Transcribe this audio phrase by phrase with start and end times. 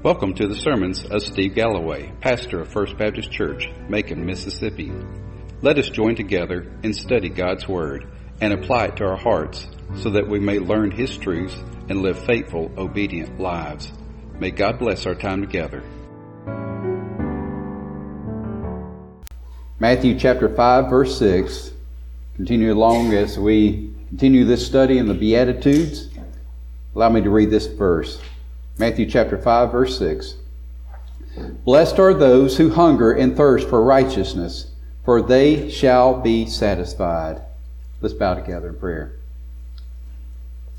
[0.00, 4.92] Welcome to the sermons of Steve Galloway, pastor of First Baptist Church, Macon, Mississippi.
[5.60, 8.06] Let us join together and study God's Word
[8.40, 9.66] and apply it to our hearts
[9.96, 11.56] so that we may learn His truths
[11.88, 13.92] and live faithful, obedient lives.
[14.38, 15.82] May God bless our time together.
[19.80, 21.72] Matthew chapter 5, verse 6.
[22.36, 26.08] Continue along as we continue this study in the Beatitudes.
[26.94, 28.20] Allow me to read this verse.
[28.78, 30.36] Matthew chapter 5, verse 6.
[31.64, 34.70] Blessed are those who hunger and thirst for righteousness,
[35.04, 37.42] for they shall be satisfied.
[38.00, 39.16] Let's bow together in prayer.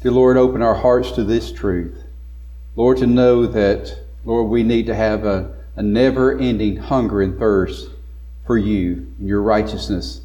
[0.01, 2.05] Dear Lord, open our hearts to this truth.
[2.77, 7.37] Lord, to know that, Lord, we need to have a, a never ending hunger and
[7.37, 7.89] thirst
[8.45, 10.21] for you and your righteousness.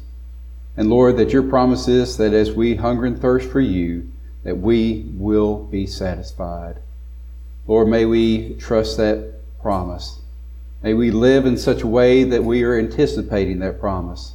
[0.77, 4.09] And Lord, that your promise is that as we hunger and thirst for you,
[4.43, 6.77] that we will be satisfied.
[7.67, 10.19] Lord, may we trust that promise.
[10.83, 14.33] May we live in such a way that we are anticipating that promise.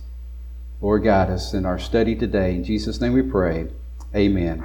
[0.80, 2.56] Lord, guide us in our study today.
[2.56, 3.68] In Jesus' name we pray.
[4.16, 4.64] Amen.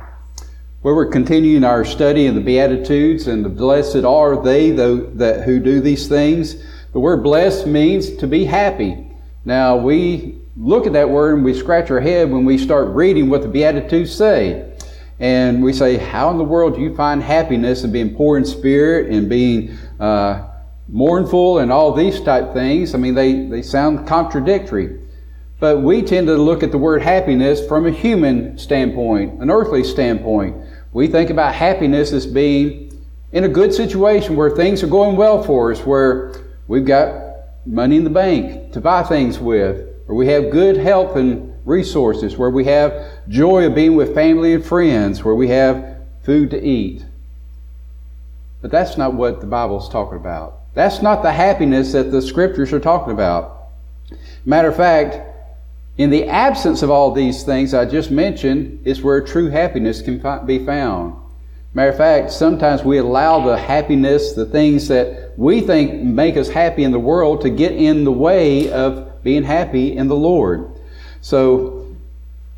[0.82, 5.82] We're continuing our study in the Beatitudes and the blessed are they that who do
[5.82, 6.56] these things.
[6.94, 9.12] The word blessed means to be happy.
[9.44, 13.30] Now, we look at that word and we scratch our head when we start reading
[13.30, 14.75] what the Beatitudes say.
[15.20, 18.46] And we say, How in the world do you find happiness in being poor in
[18.46, 20.48] spirit and being uh,
[20.88, 22.94] mournful and all these type things?
[22.94, 25.00] I mean, they, they sound contradictory.
[25.60, 29.84] But we tend to look at the word happiness from a human standpoint, an earthly
[29.86, 30.58] standpoint.
[30.92, 32.92] We think about happiness as being
[33.32, 36.34] in a good situation where things are going well for us, where
[36.68, 37.22] we've got
[37.66, 42.38] money in the bank to buy things with, where we have good health and resources,
[42.38, 42.94] where we have
[43.28, 47.06] joy of being with family and friends, where we have food to eat.
[48.62, 50.60] But that's not what the Bible is talking about.
[50.74, 53.70] That's not the happiness that the scriptures are talking about.
[54.46, 55.18] Matter of fact,
[55.98, 60.46] in the absence of all these things I just mentioned is where true happiness can
[60.46, 61.16] be found.
[61.74, 66.50] Matter of fact, sometimes we allow the happiness, the things that we think make us
[66.50, 70.72] happy in the world to get in the way of being happy in the Lord.
[71.26, 71.88] So,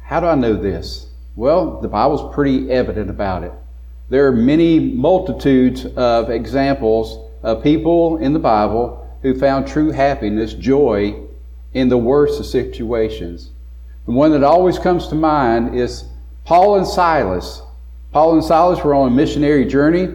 [0.02, 1.08] how do I know this?
[1.38, 3.54] Well, the Bible's pretty evident about it.
[4.10, 10.54] There are many multitudes of examples of people in the Bible who found true happiness,
[10.54, 11.16] joy,
[11.74, 13.52] in the worst of situations.
[14.06, 16.04] The one that always comes to mind is
[16.44, 17.62] Paul and Silas.
[18.12, 20.14] Paul and Silas were on a missionary journey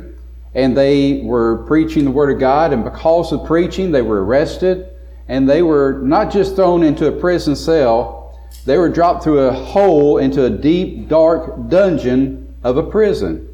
[0.54, 4.90] and they were preaching the Word of God, and because of preaching, they were arrested,
[5.26, 8.22] and they were not just thrown into a prison cell,
[8.64, 13.48] they were dropped through a hole into a deep, dark dungeon of a prison.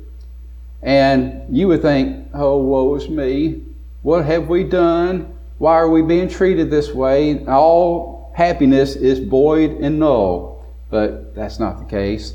[0.82, 3.62] And you would think, oh, woe is me.
[4.02, 5.36] What have we done?
[5.58, 7.44] Why are we being treated this way?
[7.46, 10.64] All happiness is void and null.
[10.90, 12.34] But that's not the case.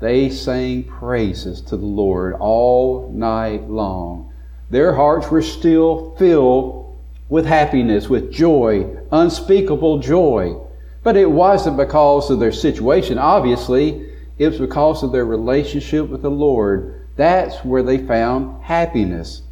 [0.00, 4.32] They sang praises to the Lord all night long.
[4.68, 10.56] Their hearts were still filled with happiness, with joy, unspeakable joy.
[11.04, 14.08] But it wasn't because of their situation, obviously.
[14.38, 17.06] It was because of their relationship with the Lord.
[17.16, 19.42] That's where they found happiness.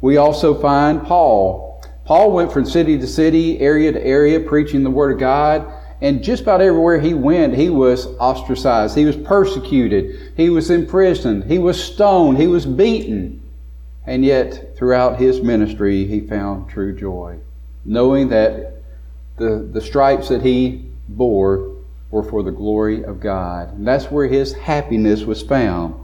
[0.00, 1.82] We also find Paul.
[2.04, 5.72] Paul went from city to city, area to area, preaching the Word of God.
[6.00, 8.96] And just about everywhere he went, he was ostracized.
[8.96, 10.32] He was persecuted.
[10.36, 11.44] He was imprisoned.
[11.44, 12.38] He was stoned.
[12.38, 13.42] He was beaten.
[14.06, 17.40] And yet, throughout his ministry, he found true joy,
[17.84, 18.82] knowing that
[19.36, 21.76] the, the stripes that he bore
[22.10, 23.74] were for the glory of God.
[23.74, 25.94] And that's where his happiness was found.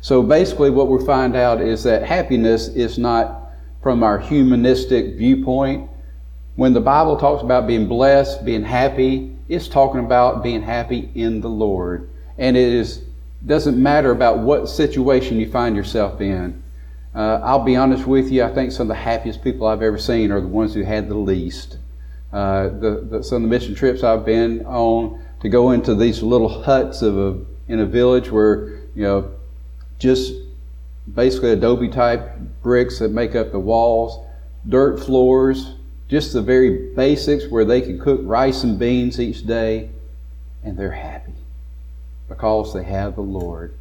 [0.00, 3.50] So basically, what we find out is that happiness is not
[3.82, 5.88] from our humanistic viewpoint.
[6.56, 11.40] When the Bible talks about being blessed, being happy, it's talking about being happy in
[11.40, 12.08] the Lord.
[12.38, 13.02] And it is,
[13.44, 16.62] doesn't matter about what situation you find yourself in.
[17.14, 19.98] Uh, I'll be honest with you, I think some of the happiest people I've ever
[19.98, 21.76] seen are the ones who had the least.
[22.32, 26.22] Uh, the, the, some of the mission trips I've been on to go into these
[26.22, 29.30] little huts of a, in a village where, you know,
[29.98, 30.32] just
[31.14, 34.24] basically adobe type bricks that make up the walls,
[34.68, 35.74] dirt floors,
[36.08, 39.90] just the very basics where they can cook rice and beans each day,
[40.62, 41.32] and they're happy
[42.28, 43.74] because they have the Lord.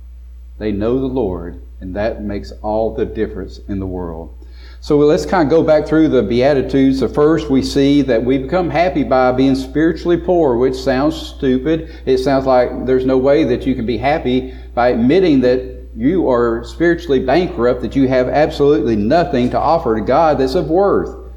[0.61, 4.37] They know the Lord, and that makes all the difference in the world.
[4.79, 6.99] So let's kind of go back through the Beatitudes.
[6.99, 12.03] So first we see that we become happy by being spiritually poor, which sounds stupid.
[12.05, 16.29] It sounds like there's no way that you can be happy by admitting that you
[16.29, 21.33] are spiritually bankrupt, that you have absolutely nothing to offer to God that's of worth.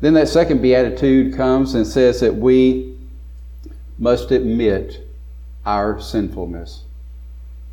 [0.00, 2.98] Then that second beatitude comes and says that we
[4.00, 5.06] must admit
[5.64, 6.83] our sinfulness.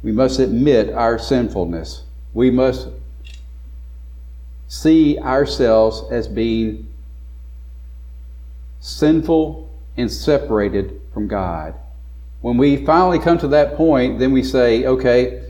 [0.03, 2.03] We must admit our sinfulness.
[2.33, 2.87] We must
[4.67, 6.87] see ourselves as being
[8.79, 11.75] sinful and separated from God.
[12.41, 15.43] When we finally come to that point, then we say, okay,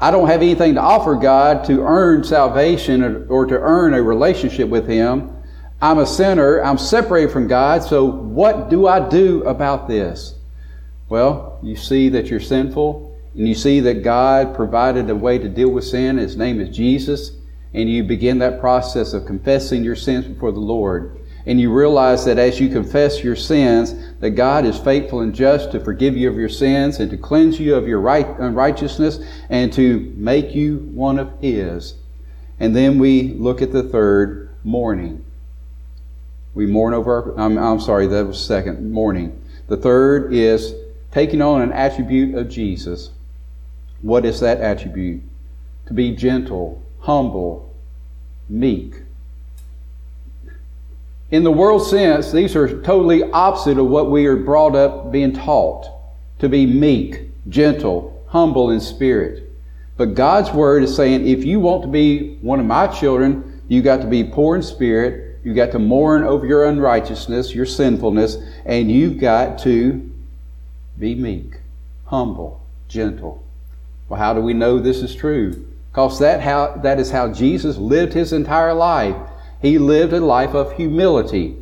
[0.00, 4.68] I don't have anything to offer God to earn salvation or to earn a relationship
[4.68, 5.32] with Him.
[5.80, 6.62] I'm a sinner.
[6.62, 7.82] I'm separated from God.
[7.82, 10.34] So what do I do about this?
[11.08, 15.48] Well, you see that you're sinful and you see that God provided a way to
[15.48, 16.16] deal with sin.
[16.16, 17.32] His name is Jesus.
[17.74, 21.16] And you begin that process of confessing your sins before the Lord
[21.46, 25.70] and you realize that as you confess your sins, that God is faithful and just
[25.70, 29.72] to forgive you of your sins and to cleanse you of your right, unrighteousness and
[29.74, 31.94] to make you one of His.
[32.58, 35.24] And then we look at the third, mourning.
[36.52, 39.40] We mourn over, our, I'm, I'm sorry, that was second, mourning.
[39.68, 40.74] The third is
[41.12, 43.10] taking on an attribute of Jesus.
[44.02, 45.22] What is that attribute?
[45.86, 47.74] To be gentle, humble,
[48.48, 49.02] meek.
[51.30, 55.32] In the world sense, these are totally opposite of what we are brought up being
[55.32, 55.90] taught
[56.38, 59.50] to be meek, gentle, humble in spirit.
[59.96, 63.82] But God's word is saying if you want to be one of my children, you
[63.82, 68.36] got to be poor in spirit, you got to mourn over your unrighteousness, your sinfulness,
[68.64, 70.10] and you've got to
[70.98, 71.60] be meek,
[72.04, 73.45] humble, gentle.
[74.08, 75.66] Well, how do we know this is true?
[75.90, 79.16] Because that how that is how Jesus lived his entire life.
[79.62, 81.56] He lived a life of humility.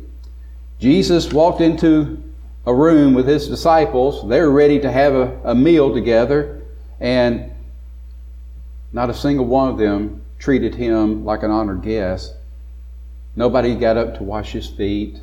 [0.79, 2.21] Jesus walked into
[2.65, 4.27] a room with his disciples.
[4.27, 6.61] They were ready to have a, a meal together,
[6.99, 7.51] and
[8.91, 12.33] not a single one of them treated him like an honored guest.
[13.35, 15.19] Nobody got up to wash his feet,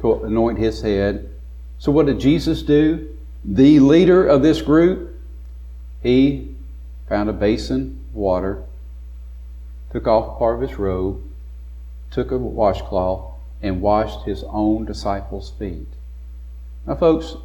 [0.00, 1.28] to anoint his head.
[1.78, 3.08] So, what did Jesus do?
[3.44, 5.18] The leader of this group,
[6.02, 6.51] he
[7.08, 8.62] found a basin of water,
[9.90, 11.22] took off part of his robe,
[12.10, 15.88] took a washcloth and washed his own disciples' feet.
[16.86, 17.36] Now, folks,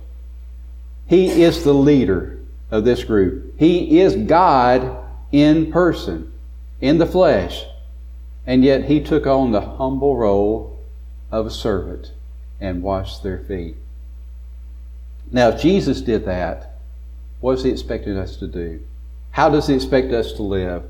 [1.05, 2.39] he is the leader
[2.71, 3.53] of this group.
[3.57, 4.97] He is God
[5.31, 6.31] in person,
[6.81, 7.65] in the flesh.
[8.45, 10.79] And yet he took on the humble role
[11.31, 12.11] of a servant
[12.59, 13.75] and washed their feet.
[15.31, 16.79] Now, if Jesus did that,
[17.41, 18.81] what is he expecting us to do?
[19.37, 20.85] How does he expect us to live?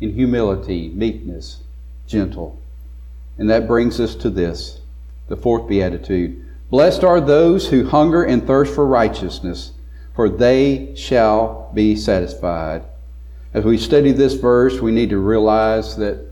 [0.00, 1.58] In humility, meekness,
[2.06, 2.58] gentle.
[3.36, 4.80] And that brings us to this,
[5.28, 6.42] the fourth beatitude.
[6.70, 9.72] Blessed are those who hunger and thirst for righteousness,
[10.14, 12.82] for they shall be satisfied.
[13.52, 16.26] As we study this verse, we need to realize that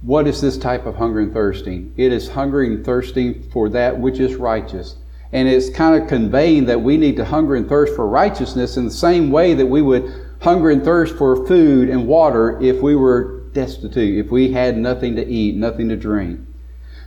[0.00, 1.92] what is this type of hunger and thirsting?
[1.98, 4.96] It is hungering and thirsting for that which is righteous.
[5.30, 8.86] And it's kind of conveying that we need to hunger and thirst for righteousness in
[8.86, 12.96] the same way that we would hunger and thirst for food and water if we
[12.96, 16.40] were destitute, if we had nothing to eat, nothing to drink.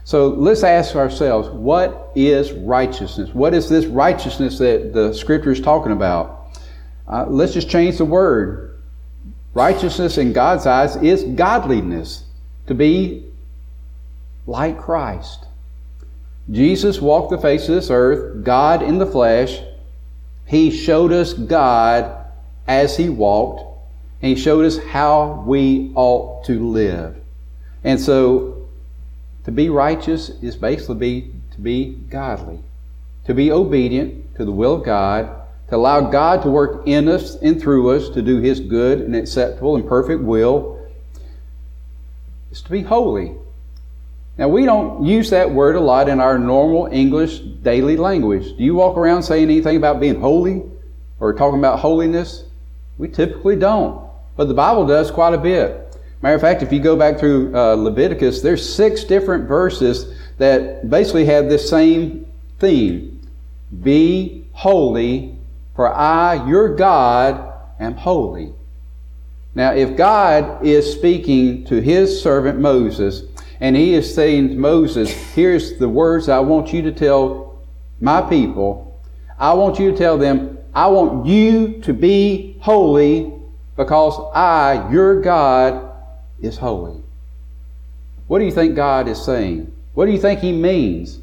[0.04, 3.30] So let's ask ourselves, what is righteousness?
[3.32, 6.58] What is this righteousness that the scripture is talking about?
[7.08, 8.78] Uh, let's just change the word.
[9.54, 12.24] Righteousness in God's eyes is godliness,
[12.66, 13.24] to be
[14.46, 15.46] like Christ.
[16.50, 19.60] Jesus walked the face of this earth, God in the flesh.
[20.44, 22.23] He showed us God
[22.66, 23.74] as He walked
[24.24, 27.14] and he showed us how we ought to live.
[27.84, 28.68] And so,
[29.44, 32.60] to be righteous is basically be, to be godly,
[33.26, 35.28] to be obedient to the will of God,
[35.68, 39.14] to allow God to work in us and through us to do His good and
[39.14, 40.88] acceptable and perfect will,
[42.50, 43.34] is to be holy.
[44.38, 48.56] Now, we don't use that word a lot in our normal English daily language.
[48.56, 50.62] Do you walk around saying anything about being holy
[51.20, 52.44] or talking about holiness?
[52.98, 54.08] We typically don't.
[54.36, 55.80] But the Bible does quite a bit.
[56.22, 60.88] Matter of fact, if you go back through uh, Leviticus, there's six different verses that
[60.88, 62.26] basically have this same
[62.58, 63.20] theme.
[63.82, 65.36] Be holy,
[65.76, 68.54] for I, your God, am holy.
[69.54, 73.22] Now, if God is speaking to his servant Moses,
[73.60, 77.62] and he is saying to Moses, here's the words I want you to tell
[78.00, 79.00] my people.
[79.38, 83.32] I want you to tell them, I want you to be holy
[83.76, 85.92] because I, your God,
[86.40, 87.00] is holy.
[88.26, 89.72] What do you think God is saying?
[89.94, 91.20] What do you think He means?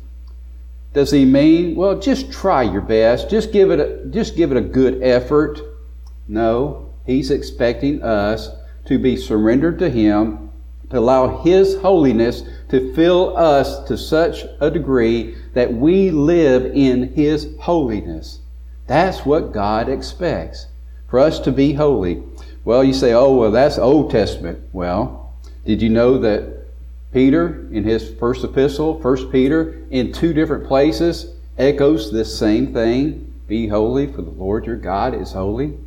[0.94, 4.58] Does He mean, well, just try your best, just give it a, just give it
[4.58, 5.60] a good effort?
[6.28, 6.94] No.
[7.06, 8.50] He's expecting us
[8.86, 10.50] to be surrendered to Him,
[10.92, 17.14] to allow His holiness to fill us to such a degree that we live in
[17.14, 18.40] His holiness.
[18.88, 20.68] That's what God expects
[21.08, 22.24] for us to be holy.
[22.64, 24.60] Well, you say, oh, well, that's Old Testament.
[24.72, 25.34] Well,
[25.66, 26.68] did you know that
[27.12, 33.34] Peter, in his first epistle, First Peter, in two different places, echoes this same thing
[33.48, 35.78] Be holy, for the Lord your God is holy?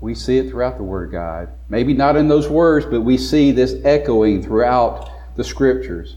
[0.00, 1.48] We see it throughout the Word of God.
[1.68, 6.16] Maybe not in those words, but we see this echoing throughout the Scriptures.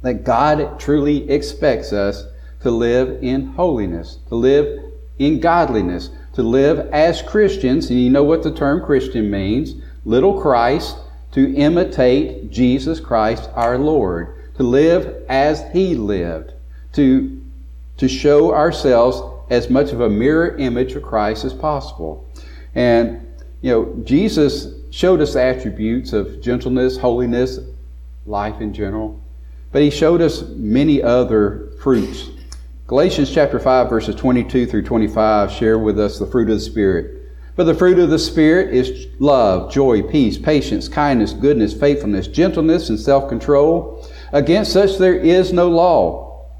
[0.00, 2.24] That God truly expects us
[2.62, 8.24] to live in holiness, to live in godliness, to live as Christians, and you know
[8.24, 10.96] what the term Christian means little Christ,
[11.32, 16.52] to imitate Jesus Christ our Lord, to live as He lived,
[16.94, 17.40] to,
[17.96, 22.26] to show ourselves as much of a mirror image of Christ as possible.
[22.74, 23.26] And,
[23.60, 27.58] you know, Jesus showed us attributes of gentleness, holiness,
[28.26, 29.20] life in general,
[29.72, 32.28] but He showed us many other fruits.
[32.88, 37.30] Galatians chapter 5, verses 22 through 25 share with us the fruit of the Spirit.
[37.54, 42.88] But the fruit of the Spirit is love, joy, peace, patience, kindness, goodness, faithfulness, gentleness,
[42.88, 44.04] and self control.
[44.32, 46.50] Against such there is no law.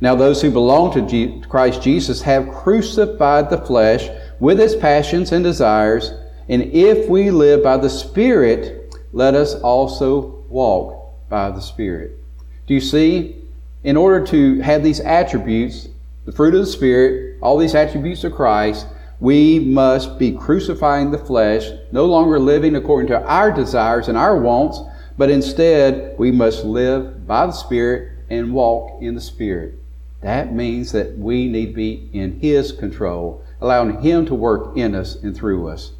[0.00, 4.08] Now, those who belong to Christ Jesus have crucified the flesh
[4.40, 6.10] with its passions and desires.
[6.48, 12.18] And if we live by the Spirit, let us also walk by the Spirit.
[12.66, 13.39] Do you see?
[13.82, 15.88] In order to have these attributes,
[16.26, 18.86] the fruit of the Spirit, all these attributes of Christ,
[19.20, 24.38] we must be crucifying the flesh, no longer living according to our desires and our
[24.38, 24.80] wants,
[25.16, 29.74] but instead we must live by the Spirit and walk in the Spirit.
[30.20, 34.94] That means that we need to be in His control, allowing Him to work in
[34.94, 35.92] us and through us.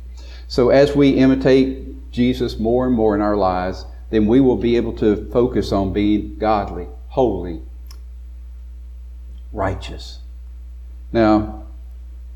[0.49, 4.76] So as we imitate Jesus more and more in our lives, then we will be
[4.76, 7.62] able to focus on being godly, holy,
[9.52, 10.21] righteous.
[11.12, 11.64] Now,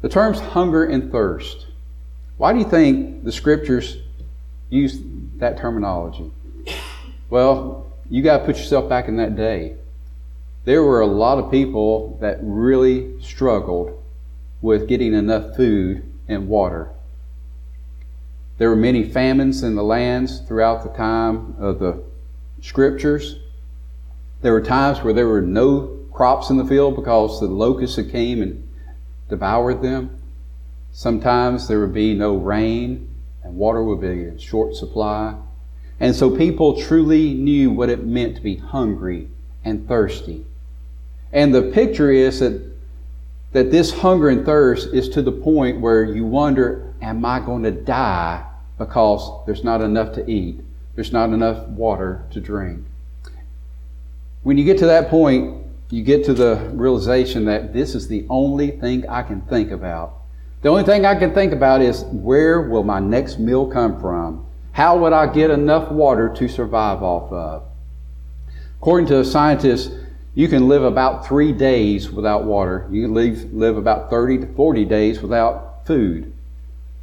[0.00, 1.66] the terms hunger and thirst.
[2.36, 3.96] Why do you think the scriptures
[4.68, 4.98] use
[5.36, 6.30] that terminology?
[7.30, 9.76] Well, you got to put yourself back in that day.
[10.64, 14.02] There were a lot of people that really struggled
[14.60, 16.90] with getting enough food and water.
[18.58, 22.02] There were many famines in the lands throughout the time of the
[22.62, 23.36] scriptures.
[24.42, 28.10] There were times where there were no crops in the field because the locusts had
[28.10, 28.66] came and
[29.28, 30.16] devoured them.
[30.92, 33.10] Sometimes there would be no rain
[33.42, 35.34] and water would be in short supply.
[35.98, 39.28] And so people truly knew what it meant to be hungry
[39.64, 40.46] and thirsty.
[41.32, 42.62] And the picture is that,
[43.52, 47.64] that this hunger and thirst is to the point where you wonder, am I going
[47.64, 48.44] to die
[48.78, 50.60] because there's not enough to eat?
[50.94, 52.84] There's not enough water to drink.
[54.44, 55.63] When you get to that point,
[55.94, 60.22] you get to the realization that this is the only thing I can think about.
[60.62, 64.44] The only thing I can think about is where will my next meal come from?
[64.72, 67.62] How would I get enough water to survive off of?
[68.80, 69.94] According to scientists,
[70.34, 72.88] you can live about three days without water.
[72.90, 76.32] You can live, live about 30 to 40 days without food.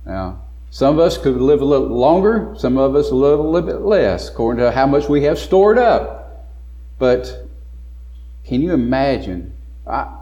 [0.05, 3.69] Now, some of us could live a little longer, some of us live a little
[3.69, 6.49] bit less, according to how much we have stored up.
[6.99, 7.47] But
[8.45, 9.53] can you imagine?
[9.85, 10.17] I,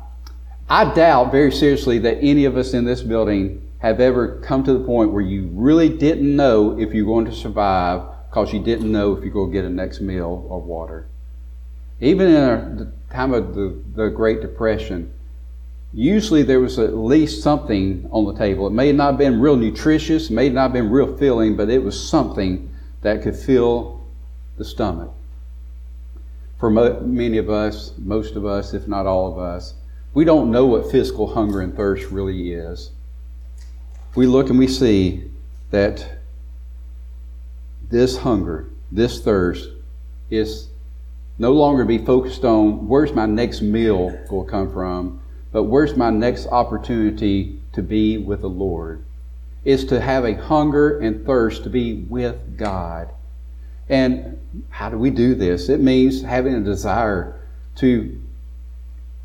[0.70, 4.74] I doubt very seriously that any of us in this building have ever come to
[4.74, 8.92] the point where you really didn't know if you're going to survive because you didn't
[8.92, 11.08] know if you're going to get a next meal or water.
[12.02, 15.12] Even in the time of the, the Great Depression,
[15.92, 18.68] usually there was at least something on the table.
[18.68, 21.84] It may not have been real nutritious, may not have been real filling, but it
[21.84, 22.70] was something
[23.02, 24.06] that could fill
[24.58, 25.12] the stomach
[26.60, 29.76] for mo- many of us, most of us, if not all of us,
[30.14, 32.92] we don't know what physical hunger and thirst really is.
[34.16, 35.32] We look and we see
[35.72, 36.20] that
[37.90, 39.70] this hunger, this thirst,
[40.30, 40.68] is
[41.38, 45.96] no longer be focused on where's my next meal going to come from, but where's
[45.96, 49.04] my next opportunity to be with the Lord.
[49.64, 53.10] Is to have a hunger and thirst to be with God.
[53.90, 55.70] And how do we do this?
[55.70, 57.42] It means having a desire
[57.78, 58.22] to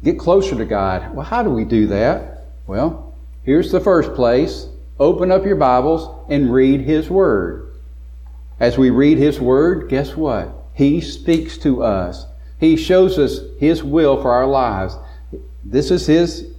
[0.03, 1.15] get closer to God.
[1.15, 2.47] Well, how do we do that?
[2.67, 4.69] Well, here's the first place.
[4.99, 7.73] Open up your Bibles and read His Word.
[8.61, 10.55] As we read His Word, guess what?
[10.73, 12.27] He speaks to us.
[12.59, 14.97] He shows us His will for our lives.
[15.65, 16.55] This is His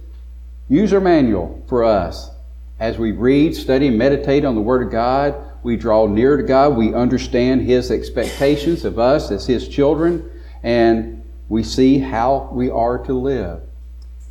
[0.68, 2.30] user manual for us.
[2.78, 5.34] As we read, study, and meditate on the Word of God,
[5.66, 6.76] we draw near to God.
[6.76, 10.30] We understand His expectations of us as His children,
[10.62, 13.62] and we see how we are to live.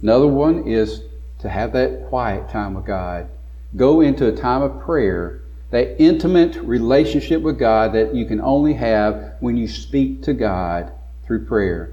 [0.01, 1.01] Another one is
[1.39, 3.27] to have that quiet time with God.
[3.75, 8.75] Go into a time of prayer, that intimate relationship with God that you can only
[8.75, 10.93] have when you speak to God
[11.25, 11.91] through prayer.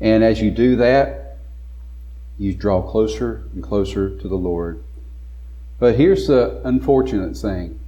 [0.00, 1.38] And as you do that,
[2.38, 4.84] you draw closer and closer to the Lord.
[5.80, 7.80] But here's the unfortunate thing.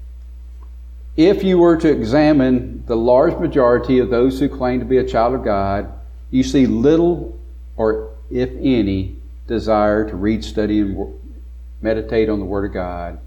[1.16, 5.06] If you were to examine the large majority of those who claim to be a
[5.06, 5.92] child of God,
[6.30, 7.38] you see little
[7.76, 9.16] or if any
[9.46, 11.20] desire to read, study, and
[11.80, 13.20] meditate on the Word of God.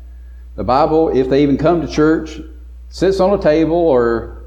[0.56, 2.42] The Bible, if they even come to church,
[2.90, 4.44] sits on a table or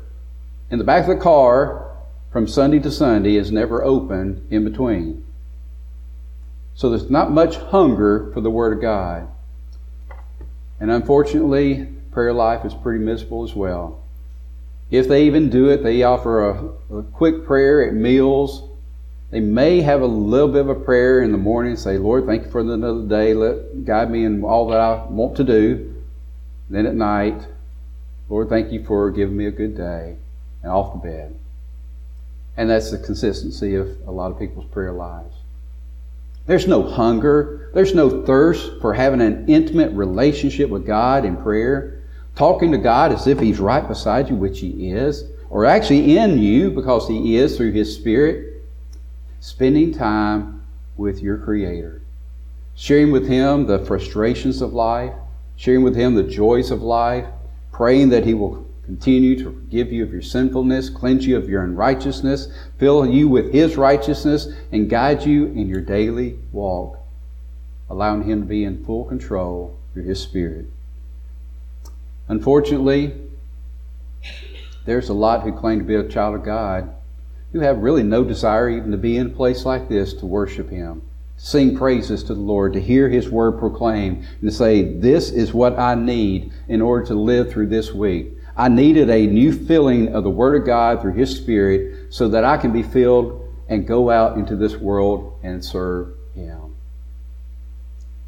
[0.70, 1.90] in the back of the car
[2.32, 5.25] from Sunday to Sunday, is never open in between.
[6.75, 9.28] So there's not much hunger for the Word of God.
[10.78, 14.02] And unfortunately, prayer life is pretty miserable as well.
[14.90, 18.71] If they even do it, they offer a, a quick prayer at meals
[19.31, 22.45] they may have a little bit of a prayer in the morning, say, Lord, thank
[22.45, 23.33] you for another day.
[23.33, 25.95] Let guide me in all that I want to do.
[26.69, 27.47] Then at night,
[28.29, 30.17] Lord, thank you for giving me a good day.
[30.62, 31.37] And off to bed.
[32.57, 35.35] And that's the consistency of a lot of people's prayer lives.
[36.47, 37.71] There's no hunger.
[37.73, 42.00] There's no thirst for having an intimate relationship with God in prayer.
[42.37, 46.38] Talking to God as if He's right beside you, which He is, or actually in
[46.38, 48.50] you because He is through His Spirit
[49.40, 50.62] spending time
[50.96, 52.02] with your Creator,
[52.75, 55.12] sharing with Him the frustrations of life,
[55.56, 57.26] sharing with Him the joys of life,
[57.72, 61.62] praying that He will continue to forgive you of your sinfulness, cleanse you of your
[61.62, 66.99] unrighteousness, fill you with His righteousness, and guide you in your daily walk,
[67.88, 70.66] allowing Him to be in full control through His Spirit.
[72.30, 73.12] Unfortunately,
[74.84, 76.88] there's a lot who claim to be a child of God
[77.52, 80.70] who have really no desire even to be in a place like this to worship
[80.70, 81.02] Him,
[81.37, 85.52] sing praises to the Lord, to hear His word proclaimed, and to say, This is
[85.52, 88.28] what I need in order to live through this week.
[88.57, 92.44] I needed a new filling of the Word of God through His Spirit so that
[92.44, 96.76] I can be filled and go out into this world and serve Him.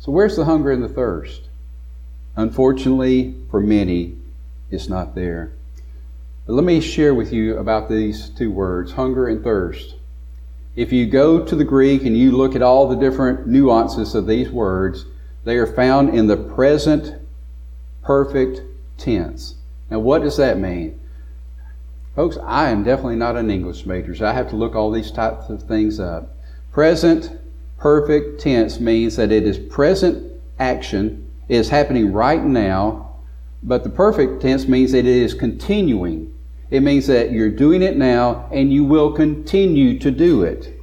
[0.01, 1.43] So, where's the hunger and the thirst?
[2.37, 4.17] Unfortunately, for many,
[4.71, 5.53] it's not there.
[6.47, 9.97] But let me share with you about these two words, hunger and thirst.
[10.75, 14.27] If you go to the Greek and you look at all the different nuances of
[14.27, 15.05] these words,
[15.45, 17.15] they are found in the present
[18.03, 18.63] perfect
[18.97, 19.57] tense.
[19.91, 20.99] Now, what does that mean?
[22.17, 25.11] Folks, I am definitely not an English major, so I have to look all these
[25.11, 26.37] types of things up.
[26.73, 27.39] Present
[27.79, 33.17] perfect tense means that it is present action, is happening right now,
[33.63, 36.33] but the perfect tense means that it is continuing.
[36.71, 40.81] It means that you're doing it now and you will continue to do it.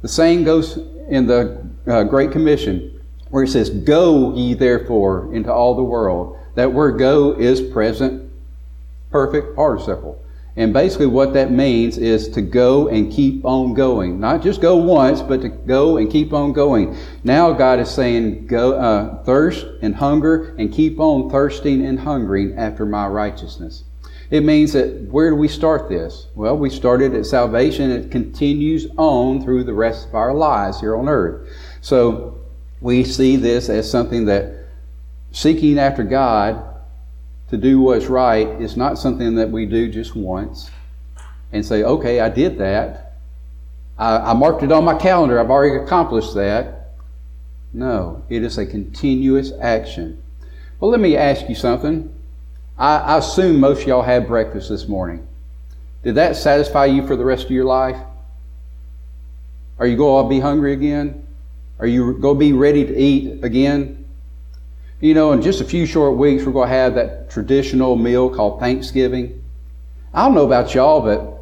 [0.00, 5.52] The same goes in the uh, Great Commission where it says, Go ye therefore into
[5.52, 6.38] all the world.
[6.54, 8.30] That word go is present
[9.10, 10.20] perfect participle.
[10.56, 14.18] And basically, what that means is to go and keep on going.
[14.18, 16.96] Not just go once, but to go and keep on going.
[17.22, 22.58] Now, God is saying, go, uh, thirst and hunger and keep on thirsting and hungering
[22.58, 23.84] after my righteousness.
[24.30, 26.26] It means that where do we start this?
[26.34, 27.90] Well, we started at salvation.
[27.90, 31.48] It continues on through the rest of our lives here on earth.
[31.80, 32.38] So
[32.80, 34.66] we see this as something that
[35.32, 36.69] seeking after God
[37.50, 40.70] to do what's right is not something that we do just once
[41.52, 43.16] and say, okay, I did that.
[43.98, 45.38] I, I marked it on my calendar.
[45.38, 46.92] I've already accomplished that.
[47.72, 50.22] No, it is a continuous action.
[50.78, 52.12] Well, let me ask you something.
[52.78, 55.26] I, I assume most y'all had breakfast this morning.
[56.02, 57.96] Did that satisfy you for the rest of your life?
[59.78, 61.26] Are you going to be hungry again?
[61.78, 63.99] Are you going to be ready to eat again?
[65.00, 68.28] You know, in just a few short weeks, we're going to have that traditional meal
[68.28, 69.42] called Thanksgiving.
[70.12, 71.38] I don't know about y'all, but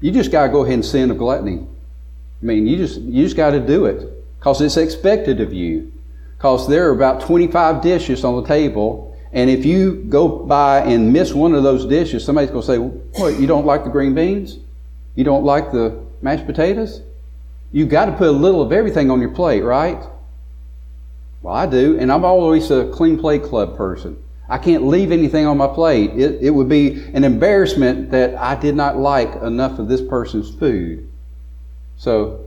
[0.00, 1.66] you just got to go ahead and sin of gluttony.
[2.42, 5.90] I mean, you just you just got to do it because it's expected of you.
[6.36, 11.12] Because there are about 25 dishes on the table, and if you go by and
[11.12, 12.78] miss one of those dishes, somebody's going to say,
[13.18, 13.40] "What?
[13.40, 14.58] You don't like the green beans?
[15.16, 17.00] You don't like the mashed potatoes?
[17.72, 20.00] You've got to put a little of everything on your plate, right?"
[21.44, 24.16] Well, I do, and I'm always a clean plate club person.
[24.48, 26.12] I can't leave anything on my plate.
[26.12, 30.54] It, it would be an embarrassment that I did not like enough of this person's
[30.54, 31.06] food.
[31.98, 32.46] So,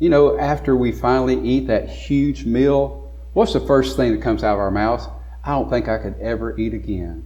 [0.00, 4.42] You know, after we finally eat that huge meal, what's the first thing that comes
[4.42, 5.06] out of our mouths?
[5.44, 7.24] I don't think I could ever eat again.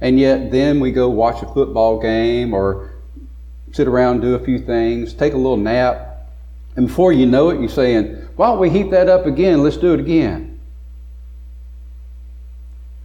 [0.00, 2.90] And yet, then we go watch a football game or
[3.70, 6.09] sit around, do a few things, take a little nap,
[6.76, 9.62] and before you know it, you're saying, Why don't we heat that up again?
[9.62, 10.60] Let's do it again.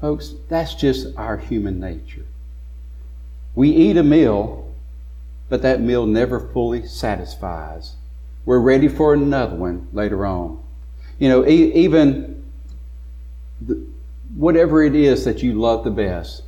[0.01, 2.25] Folks, that's just our human nature.
[3.56, 4.71] We eat a meal,
[5.49, 7.95] but that meal never fully satisfies.
[8.45, 10.62] We're ready for another one later on.
[11.17, 12.43] You know, e- even
[13.62, 13.88] the,
[14.36, 16.43] whatever it is that you love the best,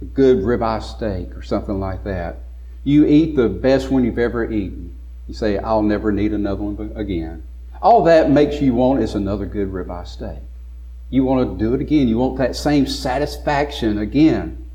[0.00, 2.40] a good ribeye steak or something like that,
[2.84, 4.94] you eat the best one you've ever eaten.
[5.26, 7.42] You say, I'll never need another one again.
[7.80, 10.38] All that makes you want is another good ribeye steak.
[11.10, 12.08] You want to do it again.
[12.08, 14.70] You want that same satisfaction again.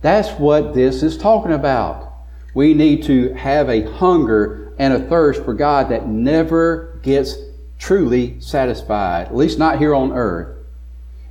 [0.00, 2.12] That's what this is talking about.
[2.54, 7.36] We need to have a hunger and a thirst for God that never gets
[7.78, 10.56] truly satisfied, at least not here on earth.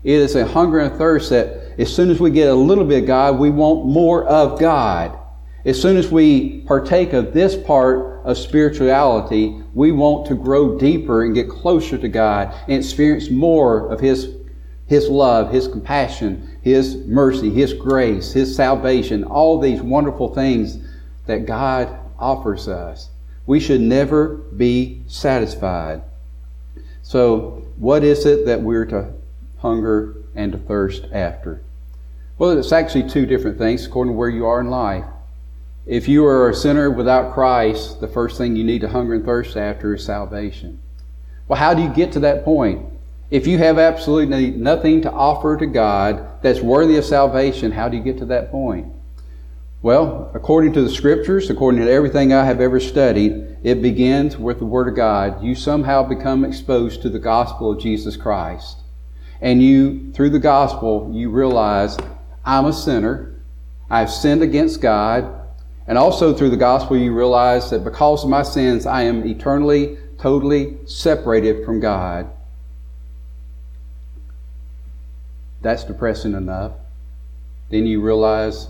[0.03, 2.83] It is a hunger and a thirst that as soon as we get a little
[2.83, 5.17] bit of God, we want more of God.
[5.65, 11.23] As soon as we partake of this part of spirituality, we want to grow deeper
[11.23, 14.35] and get closer to God and experience more of His,
[14.87, 20.79] His love, His compassion, His mercy, His grace, His salvation, all these wonderful things
[21.27, 23.09] that God offers us.
[23.45, 26.01] We should never be satisfied.
[27.01, 29.13] So, what is it that we're to
[29.59, 31.61] hunger and to thirst after?
[32.37, 35.05] Well, it's actually two different things according to where you are in life.
[35.85, 39.25] If you are a sinner without Christ, the first thing you need to hunger and
[39.25, 40.79] thirst after is salvation.
[41.47, 42.85] Well, how do you get to that point?
[43.29, 47.97] If you have absolutely nothing to offer to God that's worthy of salvation, how do
[47.97, 48.93] you get to that point?
[49.81, 54.59] Well, according to the scriptures, according to everything I have ever studied, it begins with
[54.59, 55.43] the Word of God.
[55.43, 58.77] You somehow become exposed to the gospel of Jesus Christ.
[59.41, 61.97] And you, through the gospel, you realize,
[62.45, 63.41] I'm a sinner.
[63.89, 65.41] I've sinned against God.
[65.87, 69.97] And also through the gospel, you realize that because of my sins, I am eternally,
[70.17, 72.29] totally separated from God.
[75.61, 76.73] That's depressing enough.
[77.69, 78.67] Then you realize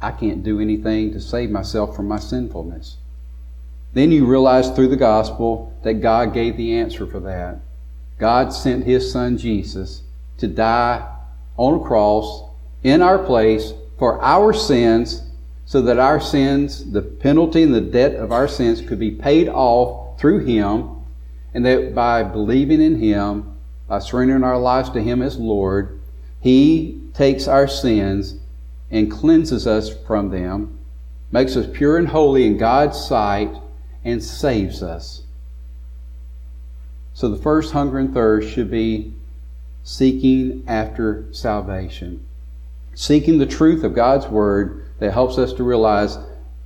[0.00, 2.96] I can't do anything to save myself from my sinfulness.
[3.92, 7.60] Then you realize through the gospel that God gave the answer for that.
[8.18, 10.02] God sent His Son Jesus
[10.38, 11.06] to die
[11.56, 12.50] on a cross
[12.82, 15.22] in our place for our sins
[15.66, 19.48] so that our sins, the penalty and the debt of our sins could be paid
[19.48, 20.90] off through Him
[21.52, 23.56] and that by believing in Him,
[23.88, 26.00] by surrendering our lives to Him as Lord,
[26.40, 28.36] He takes our sins
[28.92, 30.78] and cleanses us from them,
[31.32, 33.50] makes us pure and holy in God's sight,
[34.04, 35.22] and saves us.
[37.12, 39.14] So the first hunger and thirst should be
[39.82, 42.24] seeking after salvation,
[42.94, 46.18] seeking the truth of God's Word that helps us to realize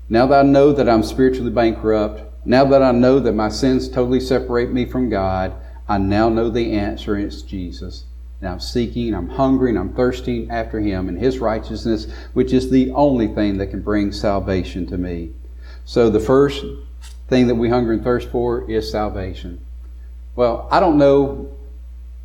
[0.09, 3.88] now that I know that I'm spiritually bankrupt, now that I know that my sins
[3.88, 5.53] totally separate me from God,
[5.88, 8.05] I now know the answer, and it's Jesus
[8.40, 12.71] and I'm seeking, I'm hungry, and I'm thirsting after Him and His righteousness, which is
[12.71, 15.33] the only thing that can bring salvation to me.
[15.85, 16.64] So the first
[17.29, 19.64] thing that we hunger and thirst for is salvation.
[20.37, 21.55] Well, I don't know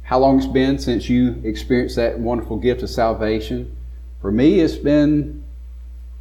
[0.04, 3.76] how long it's been since you experienced that wonderful gift of salvation.
[4.22, 5.44] For me, it's been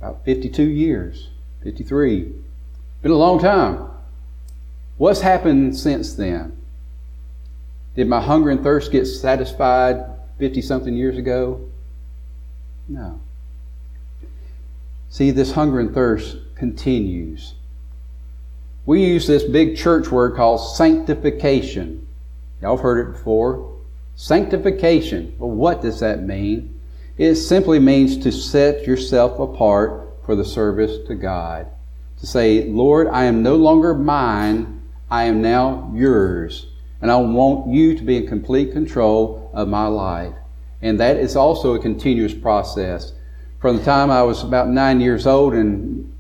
[0.00, 1.28] about 52 years,
[1.62, 2.33] 53.
[3.02, 3.88] Been a long time.
[4.96, 6.57] What's happened since then?
[7.96, 10.04] Did my hunger and thirst get satisfied
[10.38, 11.68] 50 something years ago?
[12.88, 13.20] No.
[15.09, 17.54] See, this hunger and thirst continues.
[18.87, 22.07] We use this big church word called sanctification.
[22.61, 23.78] Y'all have heard it before.
[24.16, 25.35] Sanctification.
[25.38, 26.73] Well, what does that mean?
[27.16, 31.66] It simply means to set yourself apart for the service to God.
[32.20, 36.66] To say, Lord, I am no longer mine, I am now yours
[37.05, 40.33] and I want you to be in complete control of my life.
[40.81, 43.12] And that is also a continuous process.
[43.61, 46.11] From the time I was about nine years old and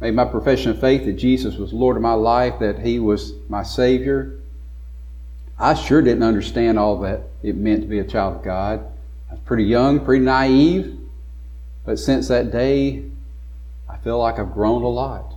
[0.00, 3.32] made my profession of faith that Jesus was Lord of my life, that He was
[3.48, 4.38] my Savior,
[5.58, 8.84] I sure didn't understand all that it meant to be a child of God.
[9.44, 10.98] Pretty young, pretty naive,
[11.84, 13.04] but since that day,
[13.88, 15.34] I feel like I've grown a lot.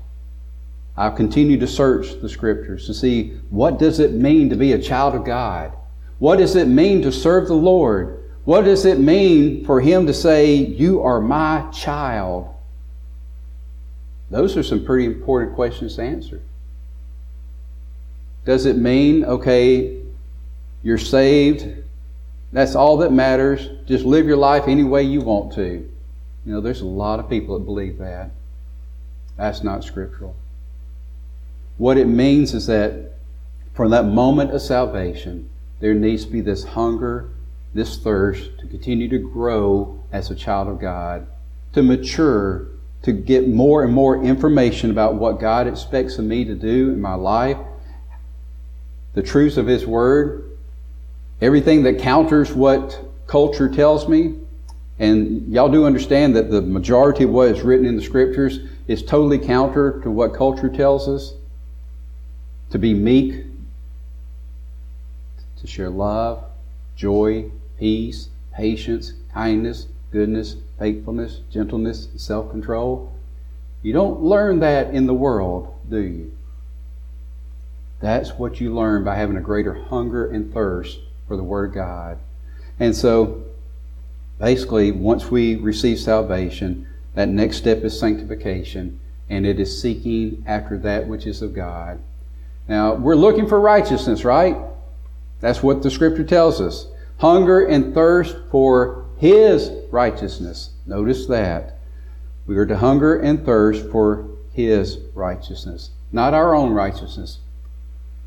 [0.97, 4.79] I've continued to search the scriptures to see what does it mean to be a
[4.79, 5.73] child of God?
[6.19, 8.23] What does it mean to serve the Lord?
[8.45, 12.55] What does it mean for him to say, you are my child?
[14.29, 16.41] Those are some pretty important questions to answer.
[18.45, 20.01] Does it mean, okay,
[20.83, 21.83] you're saved?
[22.55, 23.67] That's all that matters.
[23.85, 25.67] Just live your life any way you want to.
[26.45, 28.31] You know, there's a lot of people that believe that.
[29.35, 30.37] That's not scriptural.
[31.77, 33.11] What it means is that
[33.73, 35.49] from that moment of salvation,
[35.81, 37.29] there needs to be this hunger,
[37.73, 41.27] this thirst to continue to grow as a child of God,
[41.73, 42.67] to mature,
[43.01, 47.01] to get more and more information about what God expects of me to do in
[47.01, 47.57] my life,
[49.13, 50.54] the truths of His Word,
[51.41, 54.35] everything that counters what culture tells me.
[54.97, 59.03] And y'all do understand that the majority of what is written in the Scriptures is
[59.03, 61.33] totally counter to what culture tells us
[62.69, 63.45] to be meek,
[65.59, 66.43] to share love,
[66.95, 73.13] joy, peace, patience, kindness, goodness, faithfulness, gentleness, self control.
[73.81, 76.31] You don't learn that in the world, do you?
[77.99, 81.75] That's what you learn by having a greater hunger and thirst for the Word of
[81.75, 82.17] God.
[82.79, 83.43] And so,
[84.39, 90.77] basically, once we receive salvation, that next step is sanctification, and it is seeking after
[90.79, 91.99] that which is of God.
[92.67, 94.57] Now, we're looking for righteousness, right?
[95.39, 96.87] That's what the scripture tells us.
[97.19, 100.71] Hunger and thirst for His righteousness.
[100.85, 101.79] Notice that.
[102.45, 107.39] We are to hunger and thirst for His righteousness, not our own righteousness.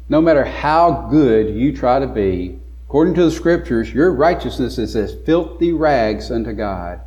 [0.09, 4.97] No matter how good you try to be, according to the scriptures, your righteousness is
[4.97, 7.01] as filthy rags unto God.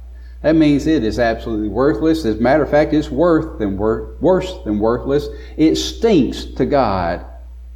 [0.44, 2.24] That means it is absolutely worthless.
[2.24, 5.28] As a matter of fact, it's worth than wor- worse than worthless.
[5.58, 7.26] It stinks to God.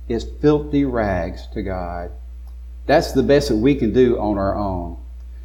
[0.08, 2.12] It's filthy rags to God.
[2.86, 4.98] That's the best that we can do on our own.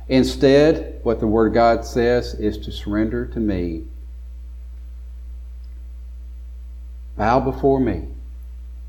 [0.08, 3.84] Instead, what the Word of God says is to surrender to me.
[7.16, 8.08] Bow before me.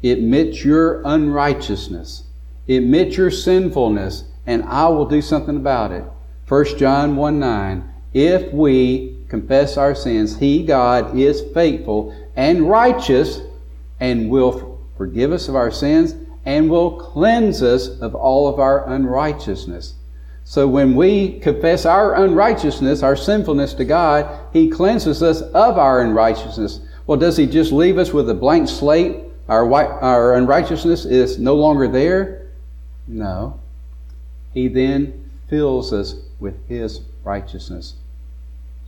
[0.04, 2.24] Admit your unrighteousness.
[2.68, 6.04] Admit your sinfulness, and I will do something about it.
[6.48, 7.94] 1 John 1 9.
[8.14, 13.42] If we confess our sins, He, God, is faithful and righteous
[14.00, 18.88] and will forgive us of our sins and will cleanse us of all of our
[18.90, 19.96] unrighteousness.
[20.44, 26.02] So when we confess our unrighteousness, our sinfulness to God, He cleanses us of our
[26.02, 26.82] unrighteousness.
[27.08, 29.20] Well, does He just leave us with a blank slate?
[29.48, 32.41] Our, our unrighteousness is no longer there?
[33.12, 33.60] No.
[34.54, 37.96] He then fills us with His righteousness.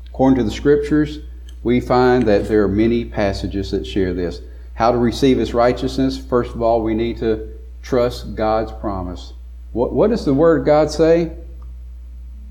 [0.08, 1.20] According to the Scriptures,
[1.62, 4.42] we find that there are many passages that share this.
[4.76, 6.18] How to receive His righteousness?
[6.18, 7.50] First of all, we need to
[7.82, 9.34] trust God's promise.
[9.72, 11.34] What, what does the Word of God say?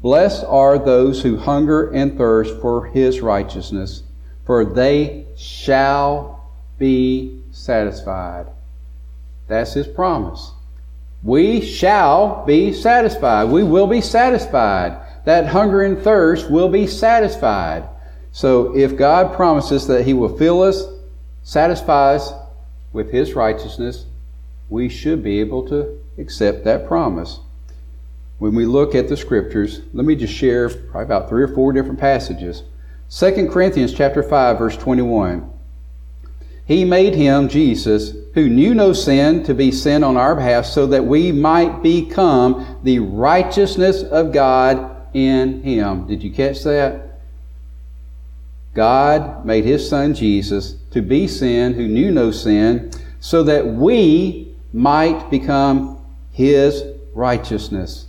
[0.01, 4.03] Blessed are those who hunger and thirst for His righteousness,
[4.45, 8.47] for they shall be satisfied.
[9.47, 10.53] That's His promise.
[11.23, 13.45] We shall be satisfied.
[13.45, 14.99] We will be satisfied.
[15.25, 17.85] That hunger and thirst will be satisfied.
[18.33, 20.85] So if God promises that He will fill us
[21.45, 22.33] satisfies
[22.93, 24.07] with His righteousness,
[24.69, 27.39] we should be able to accept that promise.
[28.39, 31.73] When we look at the scriptures, let me just share probably about three or four
[31.73, 32.65] different passages.
[33.11, 35.49] 2 Corinthians chapter 5 verse 21.
[36.65, 40.87] He made him Jesus who knew no sin to be sin on our behalf so
[40.87, 46.07] that we might become the righteousness of God in him.
[46.07, 47.21] Did you catch that?
[48.75, 52.90] God made his son Jesus to be sin who knew no sin
[53.21, 56.83] so that we might become his
[57.14, 58.07] righteousness.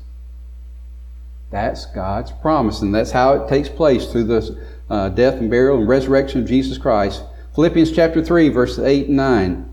[1.51, 5.77] That's God's promise, and that's how it takes place through the uh, death and burial
[5.77, 7.23] and resurrection of Jesus Christ.
[7.53, 9.72] Philippians chapter 3, verses 8 and 9.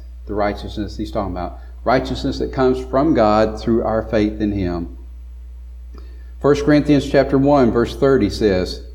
[0.25, 1.59] the righteousness he's talking about.
[1.83, 4.97] Righteousness that comes from God through our faith in him.
[6.41, 8.85] 1 Corinthians chapter 1 verse 30 says,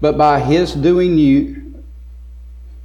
[0.00, 1.58] But by his doing you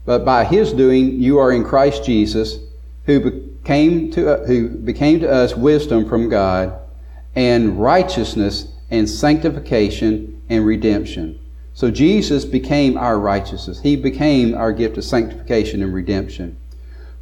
[0.06, 2.60] but by his doing you are in Christ Jesus,
[3.06, 6.78] who became to who became to us wisdom from God
[7.36, 11.40] and righteousness and sanctification and redemption.
[11.74, 13.82] So Jesus became our righteousness.
[13.82, 16.58] He became our gift of sanctification and redemption.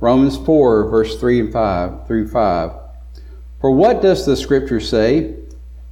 [0.02, 2.72] Romans 4, verse 3 and 5 through 5.
[3.62, 5.36] For what does the scripture say?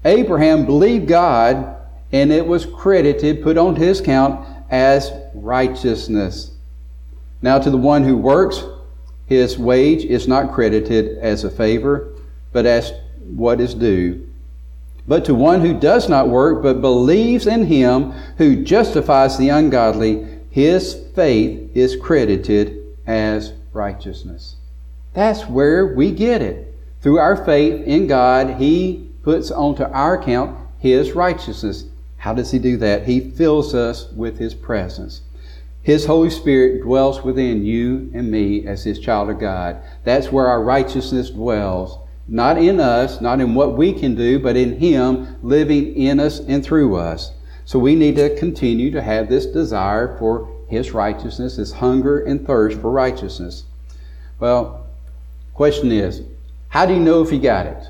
[0.04, 1.76] Abraham believed God,
[2.12, 6.52] and it was credited, put on his count as righteousness.
[7.44, 8.64] Now, to the one who works,
[9.28, 12.12] his wage is not credited as a favor,
[12.52, 12.92] but as
[13.24, 14.28] what is due.
[15.08, 20.26] But to one who does not work, but believes in him who justifies the ungodly,
[20.50, 24.58] his faith is credited as righteousness.
[25.14, 26.76] That's where we get it.
[27.02, 31.86] Through our faith in God, He puts onto our account His righteousness.
[32.18, 33.08] How does He do that?
[33.08, 35.22] He fills us with His presence.
[35.82, 39.82] His Holy Spirit dwells within you and me as His child of God.
[40.04, 41.98] That's where our righteousness dwells.
[42.28, 46.40] Not in us, not in what we can do, but in Him living in us
[46.40, 47.32] and through us.
[47.64, 52.46] So we need to continue to have this desire for His righteousness, this hunger and
[52.46, 53.64] thirst for righteousness.
[54.40, 54.88] Well,
[55.54, 56.24] question is,
[56.70, 57.84] how do you know if you got it?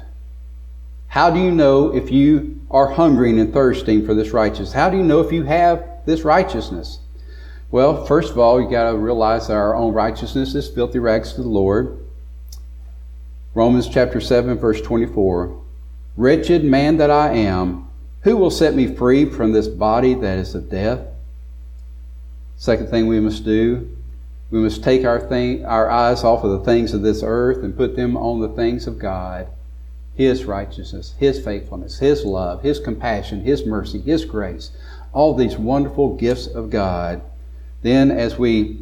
[1.07, 4.73] How do you know if you are hungering and thirsting for this righteousness?
[4.73, 6.99] How do you know if you have this righteousness?
[7.71, 11.33] Well, first of all, you got to realize that our own righteousness is filthy rags
[11.33, 11.99] to the Lord.
[13.53, 15.59] Romans chapter 7, verse 24.
[16.17, 17.87] Wretched man that I am,
[18.21, 21.01] who will set me free from this body that is of death?
[22.57, 23.95] Second thing we must do,
[24.51, 27.77] we must take our, thing, our eyes off of the things of this earth and
[27.77, 29.47] put them on the things of God.
[30.15, 34.71] His righteousness, His faithfulness, His love, His compassion, His mercy, His grace.
[35.13, 37.21] All these wonderful gifts of God.
[37.83, 38.81] Then, as we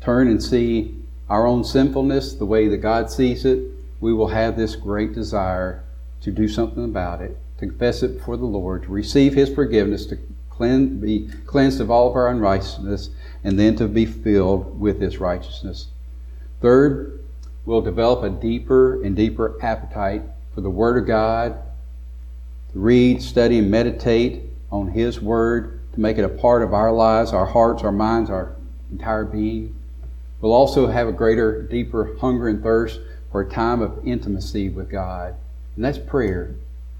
[0.00, 0.96] turn and see
[1.28, 3.62] our own sinfulness the way that God sees it,
[4.00, 5.84] we will have this great desire
[6.22, 10.06] to do something about it, to confess it before the Lord, to receive His forgiveness,
[10.06, 10.18] to
[10.58, 13.10] be cleansed of all of our unrighteousness,
[13.42, 15.88] and then to be filled with His righteousness.
[16.60, 17.20] Third,
[17.66, 20.22] we'll develop a deeper and deeper appetite
[20.54, 21.56] for the Word of God,
[22.72, 26.92] to read, study, and meditate on His Word, to make it a part of our
[26.92, 28.54] lives, our hearts, our minds, our
[28.90, 29.74] entire being.
[30.40, 34.90] We'll also have a greater, deeper hunger and thirst for a time of intimacy with
[34.90, 35.34] God.
[35.76, 36.54] And that's prayer.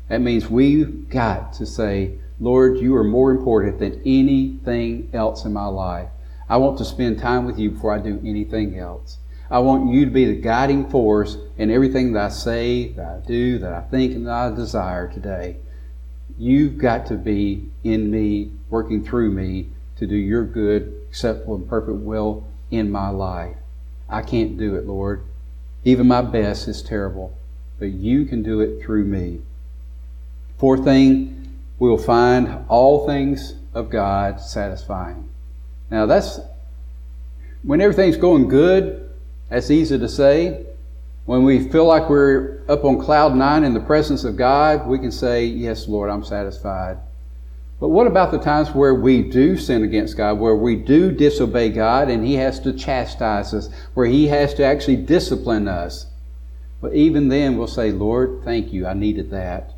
[0.09, 5.53] That means we've got to say, Lord, you are more important than anything else in
[5.53, 6.09] my life.
[6.49, 9.19] I want to spend time with you before I do anything else.
[9.51, 13.27] I want you to be the guiding force in everything that I say, that I
[13.27, 15.57] do, that I think, and that I desire today.
[16.37, 21.69] You've got to be in me, working through me to do your good, acceptable, and
[21.69, 23.57] perfect will in my life.
[24.09, 25.25] I can't do it, Lord.
[25.85, 27.39] Even my best is terrible,
[27.79, 29.41] but you can do it through me.
[30.59, 31.44] Fourth thing,
[31.79, 35.29] we will find all things of God satisfying.
[35.91, 36.41] Now, that's
[37.63, 39.11] when everything's going good,
[39.49, 40.67] that's easy to say.
[41.25, 44.99] When we feel like we're up on cloud nine in the presence of God, we
[44.99, 46.99] can say, Yes, Lord, I'm satisfied.
[47.81, 51.71] But what about the times where we do sin against God, where we do disobey
[51.71, 56.07] God and He has to chastise us, where He has to actually discipline us?
[56.81, 58.87] But even then, we'll say, Lord, thank you.
[58.87, 59.74] I needed that.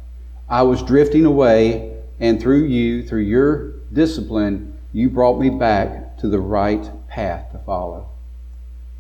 [0.49, 6.29] I was drifting away, and through you, through your discipline, you brought me back to
[6.29, 8.09] the right path to follow.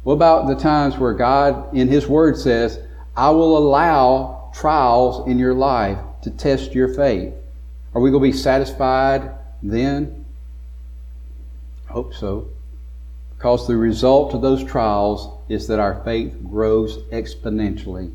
[0.02, 2.80] What about the times where God, in His Word, says,
[3.16, 7.32] I will allow trials in your life to test your faith?
[7.94, 9.30] Are we going to be satisfied
[9.62, 10.24] then?
[11.88, 12.48] I hope so.
[13.36, 18.12] Because the result of those trials is that our faith grows exponentially.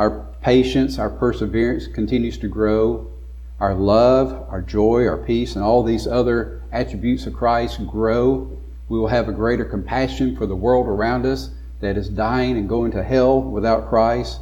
[0.00, 3.12] Our patience, our perseverance continues to grow.
[3.60, 8.50] Our love, our joy, our peace, and all these other attributes of Christ grow.
[8.88, 12.66] We will have a greater compassion for the world around us that is dying and
[12.66, 14.40] going to hell without Christ.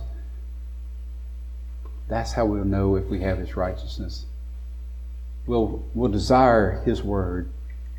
[2.07, 4.27] That's how we'll know if we have His righteousness.
[5.44, 7.51] We'll, we'll desire His Word,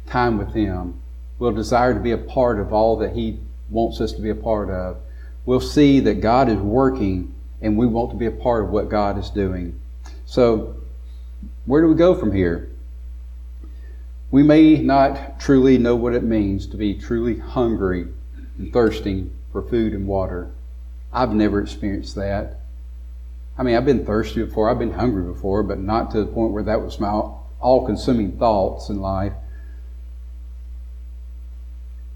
[0.08, 1.02] time with Him.
[1.40, 3.38] We'll desire to be a part of all that He
[3.70, 4.96] wants us to be a part of.
[5.46, 8.90] We'll see that God is working and we want to be a part of what
[8.90, 9.80] God is doing.
[10.26, 10.78] So,
[11.66, 12.70] where do we go from here?
[14.32, 18.08] We may not truly know what it means to be truly hungry
[18.58, 20.52] and thirsting for food and water.
[21.12, 22.60] I've never experienced that.
[23.58, 26.54] I mean, I've been thirsty before, I've been hungry before, but not to the point
[26.54, 27.10] where that was my
[27.60, 29.34] all consuming thoughts in life.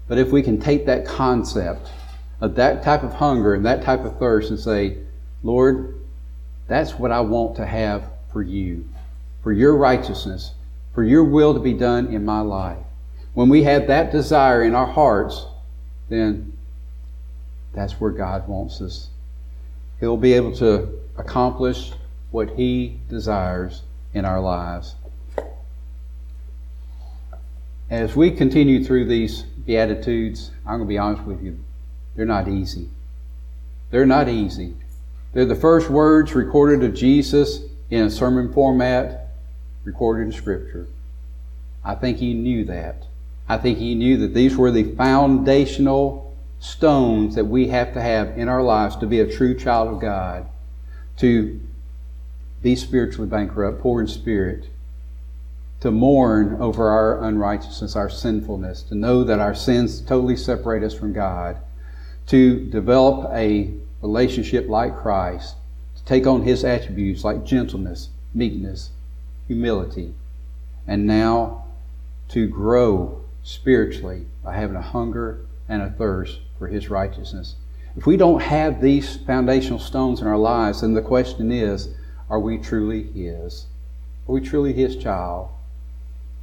[0.08, 1.90] But if we can take that concept
[2.40, 4.98] of that type of hunger and that type of thirst and say,
[5.44, 5.94] Lord,
[6.66, 8.88] that's what I want to have for you,
[9.42, 10.52] for your righteousness,
[10.94, 12.78] for your will to be done in my life.
[13.34, 15.44] When we have that desire in our hearts,
[16.08, 16.54] then
[17.74, 19.08] that's where God wants us.
[20.00, 21.92] He'll be able to accomplish
[22.30, 23.82] what He desires
[24.14, 24.94] in our lives.
[27.90, 31.58] As we continue through these Beatitudes, I'm going to be honest with you,
[32.16, 32.88] they're not easy.
[33.90, 34.74] They're not easy.
[35.34, 37.60] They're the first words recorded of Jesus
[37.90, 39.32] in a sermon format
[39.82, 40.86] recorded in Scripture.
[41.84, 43.06] I think he knew that.
[43.48, 48.38] I think he knew that these were the foundational stones that we have to have
[48.38, 50.46] in our lives to be a true child of God,
[51.18, 51.60] to
[52.62, 54.68] be spiritually bankrupt, poor in spirit,
[55.80, 60.94] to mourn over our unrighteousness, our sinfulness, to know that our sins totally separate us
[60.94, 61.58] from God,
[62.28, 63.74] to develop a
[64.04, 65.56] relationship like Christ,
[65.96, 68.90] to take on His attributes like gentleness, meekness,
[69.46, 70.12] humility,
[70.86, 71.64] and now
[72.28, 77.54] to grow spiritually by having a hunger and a thirst for His righteousness.
[77.96, 81.88] If we don't have these foundational stones in our lives, then the question is
[82.28, 83.66] are we truly His?
[84.28, 85.48] Are we truly His child?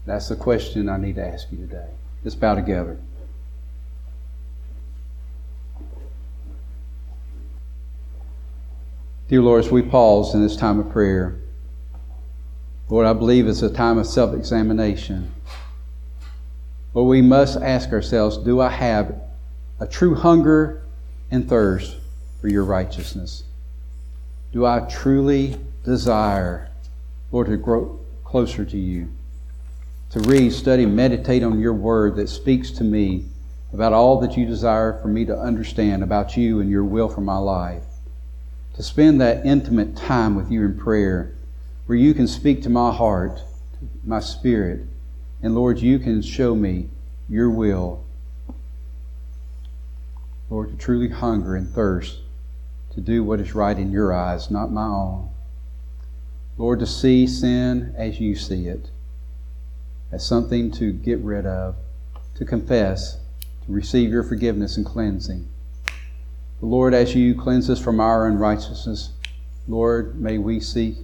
[0.08, 1.90] That's the question I need to ask you today.
[2.24, 2.98] Let's bow together.
[9.32, 11.40] Dear Lord, as we pause in this time of prayer,
[12.90, 15.32] Lord, I believe it's a time of self examination.
[16.94, 19.16] But we must ask ourselves do I have
[19.80, 20.84] a true hunger
[21.32, 21.96] and thirst
[22.42, 23.46] for your righteousness?
[24.52, 26.70] Do I truly desire,
[27.32, 29.08] Lord, to grow closer to you?
[30.10, 33.28] To read, study, meditate on your word that speaks to me
[33.72, 37.22] about all that you desire for me to understand about you and your will for
[37.22, 37.86] my life
[38.76, 41.34] to spend that intimate time with you in prayer
[41.86, 43.42] where you can speak to my heart,
[44.04, 44.86] my spirit,
[45.42, 46.90] and Lord, you can show me
[47.28, 48.04] your will.
[50.50, 52.20] Lord, to truly hunger and thirst
[52.94, 55.30] to do what is right in your eyes, not my own.
[56.58, 58.92] Lord, to see sin as you see it,
[60.12, 61.76] as something to get rid of,
[62.36, 63.18] to confess,
[63.66, 65.48] to receive your forgiveness and cleansing.
[66.64, 69.14] Lord, as you cleanse us from our unrighteousness,
[69.68, 70.98] Lord, may we seek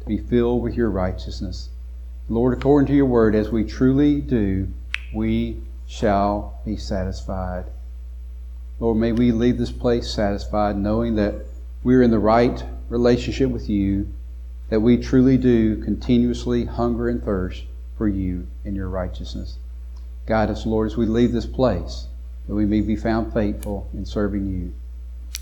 [0.00, 1.68] to be filled with your righteousness.
[2.28, 4.66] Lord, according to your word, as we truly do,
[5.14, 7.66] we shall be satisfied.
[8.80, 11.36] Lord, may we leave this place satisfied, knowing that
[11.84, 14.12] we're in the right relationship with you,
[14.70, 17.64] that we truly do continuously hunger and thirst
[17.96, 19.56] for you and your righteousness.
[20.26, 22.08] Guide us, Lord, as we leave this place,
[22.48, 24.72] that we may be found faithful in serving you.